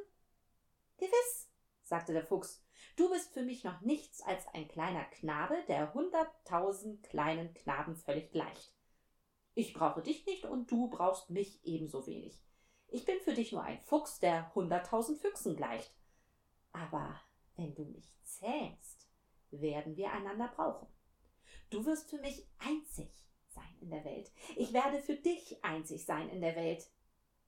Gewiss, 1.02 1.50
sagte 1.82 2.14
der 2.14 2.24
Fuchs. 2.24 2.64
Du 2.96 3.10
bist 3.10 3.34
für 3.34 3.42
mich 3.42 3.64
noch 3.64 3.82
nichts 3.82 4.22
als 4.22 4.48
ein 4.54 4.68
kleiner 4.68 5.04
Knabe, 5.06 5.56
der 5.68 5.96
hunderttausend 5.96 7.02
kleinen 7.02 7.56
Knaben 7.56 7.96
völlig 7.96 8.32
gleicht. 8.32 8.76
Ich 9.56 9.74
brauche 9.74 10.04
dich 10.04 10.28
nicht 10.28 10.46
und 10.46 10.70
du 10.70 10.90
brauchst 10.90 11.32
mich 11.32 11.60
ebenso 11.66 12.06
wenig. 12.06 12.40
Ich 12.88 13.04
bin 13.06 13.20
für 13.22 13.34
dich 13.34 13.52
nur 13.52 13.64
ein 13.64 13.80
Fuchs, 13.80 14.20
der 14.20 14.54
hunderttausend 14.54 15.20
Füchsen 15.20 15.56
gleicht. 15.56 15.92
Aber 16.72 17.20
wenn 17.56 17.74
du 17.74 17.86
mich 17.86 18.16
zähmst, 18.22 19.10
werden 19.50 19.98
wir 19.98 20.12
einander 20.12 20.50
brauchen. 20.56 20.88
Du 21.72 21.84
wirst 21.84 22.12
für 22.12 22.20
mich 22.20 22.48
einzig 22.60 23.12
sein 23.48 23.76
in 23.80 23.90
der 23.90 24.06
Welt. 24.06 24.32
Ich 24.56 24.72
werde 24.72 25.00
für 25.00 25.16
dich 25.16 25.64
einzig 25.64 26.06
sein 26.06 26.30
in 26.30 26.42
der 26.42 26.56
Welt. 26.56 26.88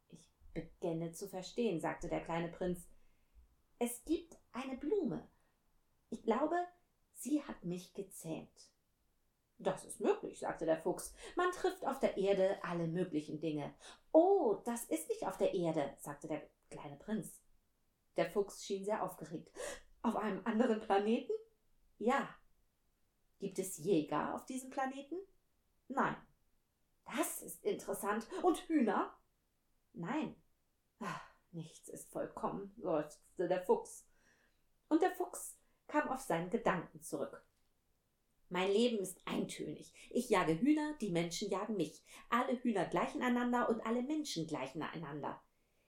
Ich 0.09 0.27
beginne 0.53 1.11
zu 1.11 1.27
verstehen, 1.29 1.79
sagte 1.79 2.09
der 2.09 2.21
kleine 2.21 2.47
Prinz. 2.47 2.87
Es 3.85 4.05
gibt 4.05 4.37
eine 4.53 4.77
Blume. 4.77 5.27
Ich 6.09 6.23
glaube, 6.23 6.55
sie 7.15 7.43
hat 7.43 7.65
mich 7.65 7.93
gezähmt. 7.93 8.71
Das 9.57 9.83
ist 9.83 9.99
möglich, 9.99 10.39
sagte 10.39 10.65
der 10.65 10.77
Fuchs. 10.77 11.13
Man 11.35 11.51
trifft 11.51 11.85
auf 11.85 11.99
der 11.99 12.15
Erde 12.15 12.63
alle 12.63 12.87
möglichen 12.87 13.41
Dinge. 13.41 13.75
Oh, 14.13 14.61
das 14.63 14.85
ist 14.85 15.09
nicht 15.09 15.27
auf 15.27 15.35
der 15.35 15.53
Erde, 15.53 15.97
sagte 15.99 16.29
der 16.29 16.49
kleine 16.69 16.95
Prinz. 16.95 17.41
Der 18.15 18.31
Fuchs 18.31 18.63
schien 18.65 18.85
sehr 18.85 19.03
aufgeregt. 19.03 19.51
Auf 20.01 20.15
einem 20.15 20.45
anderen 20.45 20.79
Planeten? 20.79 21.33
Ja. 21.97 22.33
Gibt 23.39 23.59
es 23.59 23.79
Jäger 23.79 24.33
auf 24.33 24.45
diesem 24.45 24.69
Planeten? 24.69 25.17
Nein. 25.89 26.15
Das 27.03 27.41
ist 27.41 27.65
interessant. 27.65 28.25
Und 28.43 28.59
Hühner? 28.69 29.13
Nein. 29.91 30.41
Nichts 31.53 31.87
ist 31.87 32.11
vollkommen, 32.11 32.73
seufzte 32.77 33.47
der 33.47 33.61
Fuchs. 33.61 34.07
Und 34.89 35.01
der 35.01 35.11
Fuchs 35.11 35.57
kam 35.87 36.09
auf 36.09 36.21
seinen 36.21 36.49
Gedanken 36.49 37.01
zurück. 37.01 37.45
Mein 38.49 38.71
Leben 38.71 38.97
ist 38.97 39.21
eintönig. 39.25 39.93
Ich 40.09 40.29
jage 40.29 40.59
Hühner, 40.59 40.95
die 40.99 41.11
Menschen 41.11 41.49
jagen 41.49 41.77
mich. 41.77 42.03
Alle 42.29 42.61
Hühner 42.61 42.85
gleichen 42.85 43.21
einander 43.21 43.69
und 43.69 43.85
alle 43.85 44.01
Menschen 44.01 44.47
gleichen 44.47 44.81
einander. 44.81 45.41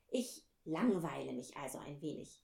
Ich 0.09 0.43
langweile 0.63 1.33
mich 1.33 1.57
also 1.57 1.79
ein 1.79 2.01
wenig. 2.01 2.43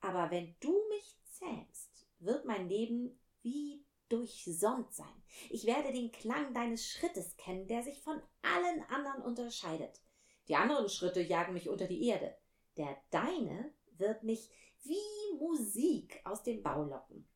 Aber 0.00 0.30
wenn 0.30 0.54
du 0.60 0.72
mich 0.90 1.18
zähmst, 1.24 2.06
wird 2.20 2.44
mein 2.44 2.68
Leben 2.68 3.18
wie 3.42 3.84
durchsonnt 4.08 4.92
sein. 4.94 5.22
Ich 5.50 5.66
werde 5.66 5.92
den 5.92 6.12
Klang 6.12 6.54
deines 6.54 6.86
Schrittes 6.86 7.36
kennen, 7.36 7.66
der 7.66 7.82
sich 7.82 8.00
von 8.02 8.20
allen 8.42 8.82
anderen 8.90 9.22
unterscheidet. 9.22 10.00
Die 10.48 10.56
anderen 10.56 10.88
Schritte 10.88 11.20
jagen 11.20 11.52
mich 11.54 11.68
unter 11.68 11.86
die 11.86 12.06
Erde. 12.06 12.36
Der 12.76 12.96
deine 13.10 13.72
wird 13.96 14.22
mich 14.24 14.50
wie 14.82 15.38
Musik 15.38 16.20
aus 16.24 16.42
dem 16.42 16.62
Bau 16.62 16.84
locken. 16.84 17.28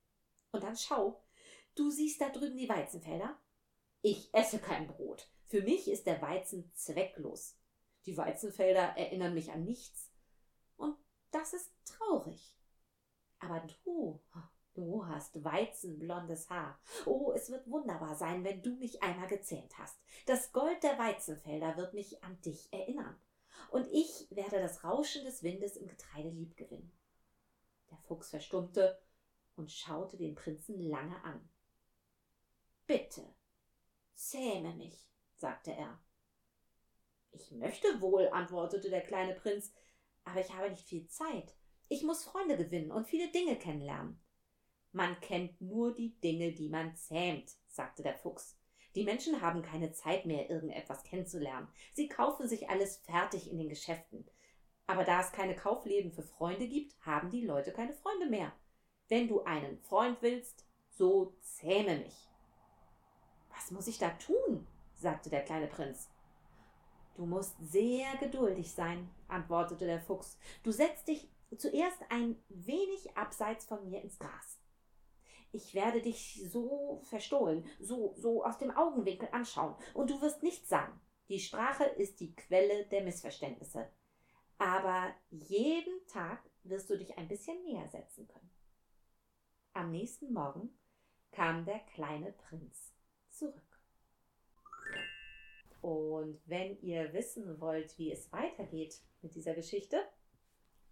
Und 0.53 0.63
dann 0.63 0.77
schau, 0.77 1.23
du 1.75 1.91
siehst 1.91 2.21
da 2.21 2.29
drüben 2.31 2.57
die 2.57 2.69
Weizenfelder? 2.69 3.39
Ich 4.03 4.33
esse 4.33 4.59
kein 4.59 4.87
Brot. 4.87 5.29
Für 5.47 5.63
mich 5.63 5.89
ist 5.89 6.07
der 6.07 6.21
Weizen 6.21 6.71
zwecklos. 6.75 7.57
Die 8.07 8.17
Weizenfelder 8.17 8.97
erinnern 8.97 9.35
mich 9.35 9.51
an 9.51 9.65
nichts. 9.65 10.11
Und 10.77 10.97
das 11.31 11.53
ist 11.53 11.73
traurig. 11.85 12.57
Aber 13.41 13.67
du, 13.85 14.21
du 14.75 15.07
hast 15.07 15.43
weizenblondes 15.45 16.51
Haar. 16.51 16.79
Oh, 17.07 17.33
es 17.35 17.51
wird 17.51 17.69
wunderbar 17.71 18.15
sein, 18.17 18.45
wenn 18.45 18.63
du 18.63 18.77
mich 18.77 19.03
einmal 19.03 19.29
gezähmt 19.29 19.77
hast. 19.79 19.97
Das 20.27 20.53
Gold 20.53 20.83
der 20.83 20.99
Weizenfelder 20.99 21.77
wird 21.77 21.95
mich 21.95 22.23
an 22.23 22.41
dich 22.43 22.73
erinnern. 22.73 23.17
Und 23.71 23.87
ich 23.93 24.27
werde 24.31 24.61
das 24.61 24.85
Rauschen 24.85 25.25
des 25.25 25.43
Windes 25.43 25.77
im 25.77 25.87
Getreide 25.87 26.31
liebgewinnen. 26.31 26.93
Der 27.91 27.99
Fuchs 27.99 28.31
verstummte 28.31 29.01
und 29.57 29.71
schaute 29.71 30.17
den 30.17 30.35
Prinzen 30.35 30.81
lange 30.81 31.23
an. 31.25 31.49
Bitte, 32.87 33.23
zähme 34.15 34.75
mich, 34.75 35.11
sagte 35.37 35.73
er. 35.73 36.01
Ich 37.33 37.51
möchte 37.53 38.01
wohl, 38.01 38.29
antwortete 38.29 38.89
der 38.89 39.03
kleine 39.03 39.35
Prinz, 39.35 39.73
aber 40.25 40.41
ich 40.41 40.53
habe 40.53 40.71
nicht 40.71 40.89
viel 40.89 41.07
Zeit. 41.09 41.55
Ich 41.89 42.03
muss 42.03 42.25
Freunde 42.25 42.57
gewinnen 42.57 42.91
und 42.91 43.07
viele 43.07 43.31
Dinge 43.31 43.57
kennenlernen. 43.59 44.21
Man 44.93 45.21
kennt 45.21 45.61
nur 45.61 45.95
die 45.95 46.19
Dinge, 46.21 46.53
die 46.53 46.69
man 46.69 46.97
zähmt, 46.97 47.53
sagte 47.67 48.03
der 48.03 48.15
Fuchs. 48.15 48.58
Die 48.99 49.05
Menschen 49.05 49.41
haben 49.41 49.63
keine 49.63 49.93
Zeit 49.93 50.27
mehr, 50.27 50.51
irgendetwas 50.51 51.05
kennenzulernen. 51.05 51.69
Sie 51.93 52.09
kaufen 52.09 52.49
sich 52.49 52.69
alles 52.69 52.97
fertig 52.97 53.49
in 53.49 53.57
den 53.57 53.69
Geschäften. 53.69 54.29
Aber 54.89 55.05
da 55.05 55.21
es 55.21 55.31
keine 55.31 55.55
Kaufläden 55.55 56.11
für 56.11 56.25
Freunde 56.25 56.67
gibt, 56.67 56.97
haben 57.07 57.31
die 57.31 57.47
Leute 57.47 57.71
keine 57.71 57.93
Freunde 57.93 58.27
mehr. 58.27 58.53
Wenn 59.07 59.29
du 59.29 59.45
einen 59.45 59.79
Freund 59.83 60.21
willst, 60.21 60.67
so 60.91 61.37
zähme 61.43 61.99
mich. 61.99 62.29
Was 63.51 63.71
muss 63.71 63.87
ich 63.87 63.99
da 63.99 64.11
tun? 64.11 64.67
sagte 64.97 65.31
der 65.31 65.45
kleine 65.45 65.69
Prinz. 65.69 66.11
Du 67.15 67.25
musst 67.25 67.55
sehr 67.61 68.17
geduldig 68.17 68.73
sein, 68.73 69.09
antwortete 69.29 69.87
der 69.87 70.01
Fuchs. 70.01 70.37
Du 70.65 70.73
setzt 70.73 71.07
dich 71.07 71.31
zuerst 71.57 72.03
ein 72.09 72.35
wenig 72.49 73.17
abseits 73.17 73.65
von 73.65 73.85
mir 73.85 74.03
ins 74.03 74.19
Gras. 74.19 74.59
Ich 75.53 75.75
werde 75.75 76.03
dich 76.03 76.43
so 76.51 77.01
verstohlen, 77.05 77.67
so, 77.81 78.15
so 78.17 78.45
aus 78.45 78.59
dem 78.59 78.71
Augenwinkel 78.71 79.29
anschauen, 79.33 79.75
und 79.95 80.11
du 80.11 80.21
wirst 80.21 80.43
nichts 80.43 80.69
sagen. 80.69 81.01
Die 81.29 81.41
Sprache 81.41 81.85
ist 81.85 82.21
die 82.21 82.35
Quelle 82.35 82.87
der 82.87 83.03
Missverständnisse. 83.03 83.91
Aber 84.59 85.15
jeden 85.31 86.07
Tag 86.07 86.43
wirst 86.65 86.91
du 86.91 86.97
dich 86.97 87.17
ein 87.17 87.29
bisschen 87.29 87.63
näher 87.65 87.89
setzen 87.89 88.27
können. 88.27 88.51
Am 89.73 89.91
nächsten 89.91 90.33
Morgen 90.33 90.77
kam 91.31 91.65
der 91.65 91.79
kleine 91.81 92.33
Prinz 92.33 92.93
zurück. 93.31 93.63
Und 95.81 96.41
wenn 96.47 96.81
ihr 96.81 97.13
wissen 97.13 97.61
wollt, 97.61 97.97
wie 97.99 98.11
es 98.11 98.33
weitergeht 98.33 99.01
mit 99.23 99.35
dieser 99.35 99.55
Geschichte, 99.55 100.03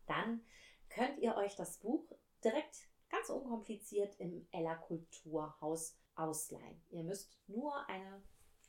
dann 0.06 0.44
könnt 0.88 1.18
ihr 1.18 1.34
euch 1.36 1.56
das 1.56 1.78
Buch 1.78 2.06
direkt 2.44 2.88
ganz 3.08 3.30
unkompliziert 3.30 4.14
im 4.18 4.46
Ella 4.50 4.74
Kulturhaus 4.76 5.98
ausleihen. 6.14 6.82
Ihr 6.90 7.04
müsst 7.04 7.38
nur 7.46 7.88
eine 7.88 8.22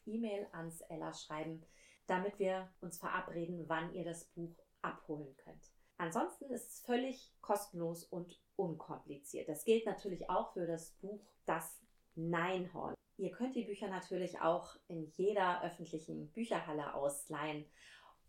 E-Mail 0.05 0.47
ans 0.51 0.81
Ella 0.81 1.13
schreiben, 1.13 1.65
damit 2.07 2.39
wir 2.39 2.71
uns 2.81 2.99
verabreden, 2.99 3.67
wann 3.67 3.93
ihr 3.93 4.03
das 4.03 4.25
Buch 4.25 4.55
abholen 4.81 5.35
könnt. 5.37 5.71
Ansonsten 5.97 6.51
ist 6.51 6.69
es 6.69 6.79
völlig 6.81 7.33
kostenlos 7.41 8.03
und 8.03 8.39
unkompliziert. 8.55 9.49
Das 9.49 9.65
gilt 9.65 9.85
natürlich 9.85 10.29
auch 10.29 10.53
für 10.53 10.67
das 10.67 10.91
Buch 11.01 11.25
Das 11.45 11.81
Neinhorn. 12.15 12.93
Ihr 13.17 13.31
könnt 13.31 13.55
die 13.55 13.65
Bücher 13.65 13.87
natürlich 13.87 14.39
auch 14.41 14.75
in 14.87 15.11
jeder 15.15 15.63
öffentlichen 15.63 16.31
Bücherhalle 16.31 16.93
ausleihen 16.93 17.65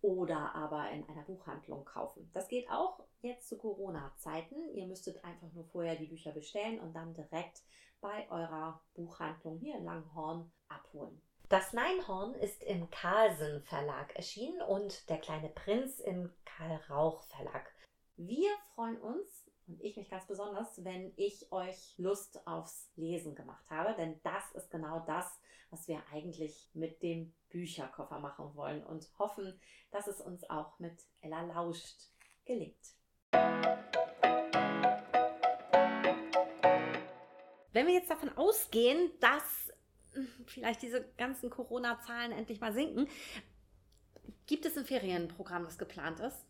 oder 0.00 0.54
aber 0.54 0.90
in 0.90 1.08
einer 1.08 1.22
Buchhandlung 1.22 1.84
kaufen. 1.84 2.30
Das 2.32 2.48
geht 2.48 2.70
auch 2.70 3.00
jetzt 3.20 3.48
zu 3.48 3.58
Corona-Zeiten. 3.58 4.70
Ihr 4.74 4.86
müsstet 4.86 5.24
einfach 5.24 5.52
nur 5.52 5.64
vorher 5.64 5.96
die 5.96 6.06
Bücher 6.06 6.32
bestellen 6.32 6.80
und 6.80 6.94
dann 6.94 7.14
direkt 7.14 7.62
bei 8.00 8.30
eurer 8.30 8.80
Buchhandlung 8.94 9.58
hier 9.58 9.76
in 9.76 9.84
Langhorn 9.84 10.52
abholen. 10.68 11.20
Das 11.48 11.72
Neinhorn 11.72 12.34
ist 12.34 12.62
im 12.62 12.90
Carlsen 12.90 13.62
Verlag 13.62 14.14
erschienen 14.14 14.60
und 14.62 15.08
Der 15.08 15.18
kleine 15.18 15.48
Prinz 15.48 15.98
im 15.98 16.30
Karl 16.44 16.78
Rauch 16.90 17.22
Verlag. 17.22 17.72
Wir 18.16 18.50
freuen 18.74 19.00
uns 19.00 19.47
und 19.68 19.82
ich 19.82 19.96
mich 19.96 20.08
ganz 20.08 20.26
besonders, 20.26 20.82
wenn 20.82 21.12
ich 21.16 21.52
euch 21.52 21.94
Lust 21.98 22.46
aufs 22.46 22.90
Lesen 22.96 23.34
gemacht 23.34 23.68
habe, 23.70 23.94
denn 23.94 24.18
das 24.22 24.52
ist 24.52 24.70
genau 24.70 25.00
das, 25.00 25.38
was 25.70 25.86
wir 25.86 26.02
eigentlich 26.10 26.70
mit 26.72 27.02
dem 27.02 27.34
Bücherkoffer 27.50 28.18
machen 28.18 28.54
wollen 28.54 28.82
und 28.82 29.06
hoffen, 29.18 29.60
dass 29.90 30.06
es 30.06 30.20
uns 30.20 30.48
auch 30.48 30.78
mit 30.78 30.98
Ella 31.20 31.42
Lauscht 31.42 32.00
gelingt. 32.46 32.94
Wenn 37.72 37.86
wir 37.86 37.94
jetzt 37.94 38.10
davon 38.10 38.30
ausgehen, 38.36 39.12
dass 39.20 39.70
hm, 40.14 40.28
vielleicht 40.46 40.80
diese 40.80 41.06
ganzen 41.18 41.50
Corona-Zahlen 41.50 42.32
endlich 42.32 42.60
mal 42.60 42.72
sinken, 42.72 43.06
gibt 44.46 44.64
es 44.64 44.78
ein 44.78 44.86
Ferienprogramm, 44.86 45.64
das 45.64 45.76
geplant 45.76 46.20
ist? 46.20 46.46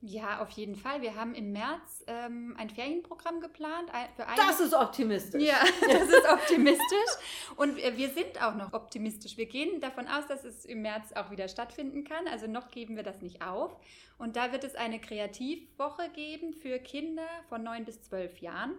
Ja, 0.00 0.40
auf 0.40 0.50
jeden 0.50 0.76
Fall. 0.76 1.02
Wir 1.02 1.16
haben 1.16 1.34
im 1.34 1.50
März 1.50 2.04
ähm, 2.06 2.54
ein 2.56 2.70
Ferienprogramm 2.70 3.40
geplant. 3.40 3.90
Für 4.14 4.26
eine 4.26 4.36
das 4.36 4.60
ist 4.60 4.72
optimistisch. 4.72 5.42
Ja, 5.42 5.56
das 5.80 6.08
ist 6.08 6.28
optimistisch. 6.30 7.10
Und 7.56 7.76
wir 7.76 8.08
sind 8.10 8.40
auch 8.40 8.54
noch 8.54 8.72
optimistisch. 8.74 9.36
Wir 9.36 9.46
gehen 9.46 9.80
davon 9.80 10.06
aus, 10.06 10.26
dass 10.28 10.44
es 10.44 10.64
im 10.64 10.82
März 10.82 11.12
auch 11.14 11.32
wieder 11.32 11.48
stattfinden 11.48 12.04
kann. 12.04 12.28
Also 12.28 12.46
noch 12.46 12.70
geben 12.70 12.94
wir 12.94 13.02
das 13.02 13.22
nicht 13.22 13.42
auf. 13.42 13.76
Und 14.18 14.36
da 14.36 14.52
wird 14.52 14.62
es 14.62 14.76
eine 14.76 15.00
Kreativwoche 15.00 16.10
geben 16.10 16.52
für 16.52 16.78
Kinder 16.78 17.26
von 17.48 17.64
9 17.64 17.84
bis 17.84 18.00
12 18.02 18.38
Jahren. 18.38 18.74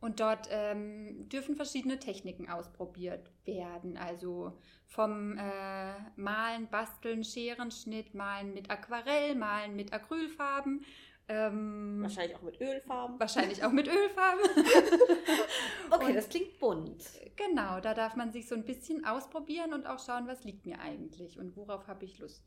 Und 0.00 0.20
dort 0.20 0.48
ähm, 0.50 1.28
dürfen 1.28 1.56
verschiedene 1.56 1.98
Techniken 1.98 2.48
ausprobiert 2.48 3.30
werden. 3.44 3.98
Also 3.98 4.58
vom 4.86 5.36
äh, 5.36 5.92
Malen, 6.16 6.68
Basteln, 6.68 7.22
Scherenschnitt, 7.22 8.14
Malen 8.14 8.54
mit 8.54 8.70
Aquarell, 8.70 9.34
Malen 9.34 9.76
mit 9.76 9.92
Acrylfarben. 9.92 10.84
Ähm, 11.28 11.98
wahrscheinlich 12.02 12.36
auch 12.36 12.42
mit 12.42 12.60
Ölfarben. 12.60 13.20
Wahrscheinlich 13.20 13.62
auch 13.62 13.70
mit 13.70 13.86
Ölfarben. 13.86 14.42
okay, 15.90 16.06
und, 16.06 16.14
das 16.16 16.28
klingt 16.28 16.58
bunt. 16.58 17.04
Genau, 17.36 17.78
da 17.78 17.94
darf 17.94 18.16
man 18.16 18.32
sich 18.32 18.48
so 18.48 18.56
ein 18.56 18.64
bisschen 18.64 19.04
ausprobieren 19.04 19.72
und 19.72 19.86
auch 19.86 20.04
schauen, 20.04 20.26
was 20.26 20.42
liegt 20.42 20.66
mir 20.66 20.80
eigentlich 20.80 21.38
und 21.38 21.56
worauf 21.56 21.86
habe 21.86 22.04
ich 22.04 22.18
Lust. 22.18 22.42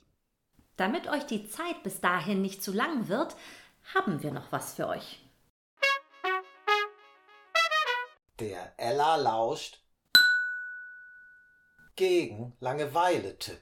Damit 0.75 1.07
euch 1.07 1.23
die 1.23 1.47
Zeit 1.47 1.81
bis 1.83 2.01
dahin 2.01 2.41
nicht 2.41 2.61
zu 2.61 2.73
lang 2.73 3.07
wird, 3.07 3.37
haben 3.95 4.21
wir 4.21 4.31
noch 4.31 4.51
was 4.51 4.73
für 4.73 4.89
euch. 4.89 5.22
Der 8.39 8.73
Ella 8.77 9.17
lauscht 9.17 9.79
gegen 11.95 12.57
Langeweile-Tipp. 12.61 13.61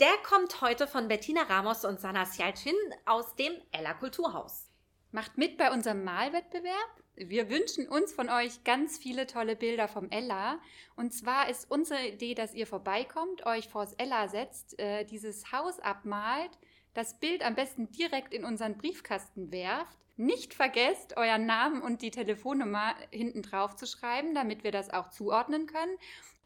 Der 0.00 0.12
kommt 0.24 0.60
heute 0.60 0.88
von 0.88 1.06
Bettina 1.06 1.42
Ramos 1.42 1.84
und 1.84 2.00
Sana 2.00 2.26
Sjalcin 2.26 2.74
aus 3.06 3.36
dem 3.36 3.52
Ella 3.70 3.94
Kulturhaus. 3.94 4.68
Macht 5.12 5.38
mit 5.38 5.56
bei 5.56 5.70
unserem 5.70 6.02
Malwettbewerb. 6.02 7.02
Wir 7.14 7.48
wünschen 7.48 7.88
uns 7.88 8.12
von 8.12 8.28
euch 8.28 8.64
ganz 8.64 8.98
viele 8.98 9.28
tolle 9.28 9.54
Bilder 9.54 9.86
vom 9.86 10.10
Ella. 10.10 10.58
Und 10.96 11.14
zwar 11.14 11.48
ist 11.48 11.70
unsere 11.70 12.08
Idee, 12.08 12.34
dass 12.34 12.54
ihr 12.54 12.66
vorbeikommt, 12.66 13.46
euch 13.46 13.68
vors 13.68 13.92
Ella 13.92 14.26
setzt, 14.26 14.80
äh, 14.80 15.04
dieses 15.04 15.52
Haus 15.52 15.78
abmalt, 15.78 16.58
das 16.92 17.20
Bild 17.20 17.46
am 17.46 17.54
besten 17.54 17.92
direkt 17.92 18.34
in 18.34 18.44
unseren 18.44 18.78
Briefkasten 18.78 19.52
werft. 19.52 20.01
Nicht 20.22 20.54
vergesst, 20.54 21.16
euren 21.16 21.46
Namen 21.46 21.82
und 21.82 22.00
die 22.00 22.12
Telefonnummer 22.12 22.94
hinten 23.10 23.42
drauf 23.42 23.74
zu 23.74 23.86
schreiben, 23.86 24.36
damit 24.36 24.62
wir 24.62 24.70
das 24.70 24.88
auch 24.90 25.10
zuordnen 25.10 25.66
können. 25.66 25.96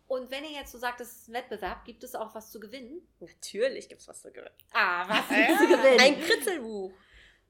Und 0.06 0.30
wenn 0.30 0.44
ihr 0.44 0.52
jetzt 0.52 0.72
so 0.72 0.78
sagt, 0.78 1.02
es 1.02 1.12
ist 1.12 1.28
ein 1.28 1.34
Wettbewerb, 1.34 1.84
gibt 1.84 2.02
es 2.02 2.14
auch 2.14 2.34
was 2.34 2.50
zu 2.50 2.58
gewinnen? 2.58 3.06
Natürlich 3.20 3.90
gibt 3.90 4.00
es 4.00 4.08
was 4.08 4.22
zu 4.22 4.32
gewinnen. 4.32 4.54
Ah, 4.72 5.06
was 5.06 5.28
gibt 5.28 5.58
zu 5.58 5.66
gewinnen? 5.66 6.00
Ein 6.00 6.20
Kritzelbuch. 6.20 6.92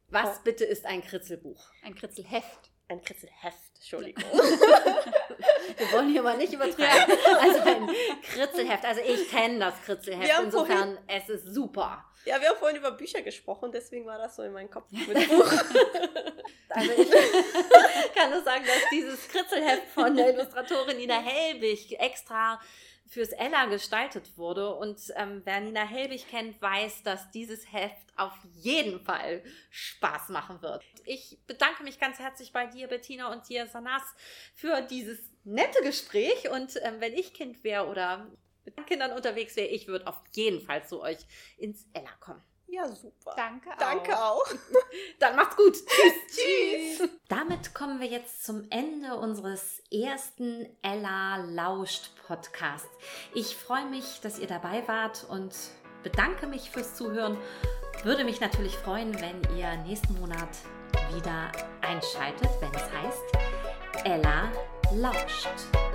Was 0.08 0.38
oh. 0.38 0.40
bitte 0.42 0.64
ist 0.64 0.84
ein 0.84 1.00
Kritzelbuch? 1.00 1.70
Ein 1.84 1.94
Kritzelheft. 1.94 2.72
Ein 2.88 3.02
Kritzelheft, 3.02 3.65
Entschuldigung. 3.78 4.24
Wir 5.76 5.92
wollen 5.92 6.08
hier 6.08 6.22
mal 6.22 6.36
nicht 6.36 6.52
übertreiben. 6.52 6.86
Ja. 6.86 7.38
Also 7.38 7.60
ein 7.60 7.90
Kritzelheft. 8.22 8.84
Also 8.84 9.00
ich 9.02 9.28
kenne 9.30 9.58
das 9.58 9.74
Kritzelheft. 9.84 10.32
Insofern, 10.44 10.76
vorhin, 10.76 10.98
es 11.06 11.28
ist 11.28 11.54
super. 11.54 12.04
Ja, 12.24 12.40
wir 12.40 12.48
haben 12.48 12.58
vorhin 12.58 12.78
über 12.78 12.90
Bücher 12.90 13.22
gesprochen, 13.22 13.70
deswegen 13.72 14.04
war 14.04 14.18
das 14.18 14.34
so 14.34 14.42
in 14.42 14.52
meinem 14.52 14.68
Kopf 14.68 14.86
mit 14.90 15.28
Buch. 15.28 15.52
also 16.70 16.92
ich 16.92 18.14
kann 18.14 18.30
nur 18.30 18.42
sagen, 18.42 18.64
dass 18.66 18.90
dieses 18.90 19.28
Kritzelheft 19.28 19.86
von 19.94 20.16
der 20.16 20.34
Illustratorin 20.34 20.96
Nina 20.96 21.20
Helbig 21.20 21.96
extra 22.00 22.60
fürs 23.06 23.30
Ella 23.30 23.66
gestaltet 23.66 24.36
wurde. 24.36 24.74
Und 24.74 25.00
ähm, 25.16 25.42
wer 25.44 25.60
Nina 25.60 25.82
Helbig 25.82 26.28
kennt, 26.28 26.60
weiß, 26.60 27.02
dass 27.02 27.30
dieses 27.30 27.72
Heft 27.72 28.06
auf 28.16 28.32
jeden 28.54 29.00
Fall 29.00 29.42
Spaß 29.70 30.30
machen 30.30 30.62
wird. 30.62 30.82
Ich 31.04 31.38
bedanke 31.46 31.82
mich 31.82 31.98
ganz 31.98 32.18
herzlich 32.18 32.52
bei 32.52 32.66
dir, 32.66 32.88
Bettina, 32.88 33.32
und 33.32 33.48
dir, 33.48 33.66
Sanas, 33.66 34.02
für 34.54 34.82
dieses 34.82 35.18
nette 35.44 35.82
Gespräch. 35.82 36.50
Und 36.50 36.76
ähm, 36.82 37.00
wenn 37.00 37.14
ich 37.14 37.34
Kind 37.34 37.62
wäre 37.62 37.86
oder 37.86 38.30
mit 38.64 38.86
Kindern 38.86 39.12
unterwegs 39.12 39.56
wäre, 39.56 39.68
ich 39.68 39.86
würde 39.86 40.06
auf 40.06 40.20
jeden 40.32 40.60
Fall 40.60 40.86
zu 40.86 41.00
euch 41.00 41.18
ins 41.56 41.86
Ella 41.92 42.12
kommen. 42.20 42.42
Ja, 42.66 42.88
super. 42.88 43.34
Danke 43.36 43.70
auch. 43.70 43.78
Danke 43.78 44.18
auch. 44.18 44.46
Dann 45.20 45.36
macht's 45.36 45.56
gut. 45.56 45.76
Tschüss. 46.28 46.98
Tschüss. 46.98 47.10
Damit 47.36 47.74
kommen 47.74 48.00
wir 48.00 48.06
jetzt 48.06 48.46
zum 48.46 48.64
Ende 48.70 49.14
unseres 49.14 49.82
ersten 49.92 50.66
Ella 50.80 51.36
Lauscht 51.36 52.08
Podcasts. 52.26 52.88
Ich 53.34 53.54
freue 53.54 53.84
mich, 53.90 54.20
dass 54.22 54.38
ihr 54.38 54.46
dabei 54.46 54.88
wart 54.88 55.26
und 55.28 55.54
bedanke 56.02 56.46
mich 56.46 56.70
fürs 56.70 56.94
Zuhören. 56.94 57.36
Würde 58.04 58.24
mich 58.24 58.40
natürlich 58.40 58.74
freuen, 58.74 59.14
wenn 59.20 59.42
ihr 59.54 59.76
nächsten 59.84 60.18
Monat 60.18 60.48
wieder 61.14 61.52
einschaltet, 61.82 62.48
wenn 62.60 62.74
es 62.74 62.90
heißt 62.90 64.06
Ella 64.06 64.50
Lauscht. 64.94 65.85